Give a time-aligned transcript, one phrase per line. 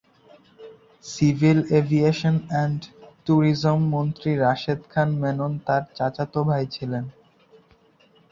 [1.03, 2.79] Civil aviation and
[3.25, 7.05] tourism মন্ত্রী রাশেদ খান মেনন তার চাচাত ভাই ছিলেন।